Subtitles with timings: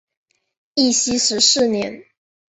[0.73, 2.05] 义熙十四年。